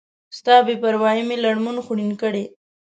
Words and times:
ستا 0.37 0.55
بی 0.65 0.75
پروایي 0.83 1.21
می 1.27 1.35
لړمون 1.43 1.77
خوړین 1.85 2.11
کړی 2.21 2.43